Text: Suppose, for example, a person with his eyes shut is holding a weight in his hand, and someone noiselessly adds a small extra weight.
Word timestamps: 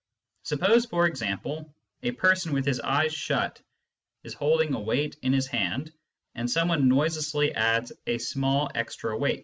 Suppose, 0.43 0.87
for 0.87 1.05
example, 1.05 1.75
a 2.01 2.09
person 2.11 2.53
with 2.53 2.65
his 2.65 2.79
eyes 2.79 3.13
shut 3.13 3.61
is 4.23 4.33
holding 4.33 4.73
a 4.73 4.79
weight 4.81 5.15
in 5.21 5.31
his 5.31 5.45
hand, 5.45 5.91
and 6.33 6.49
someone 6.49 6.87
noiselessly 6.89 7.53
adds 7.53 7.91
a 8.07 8.17
small 8.17 8.71
extra 8.73 9.15
weight. 9.15 9.39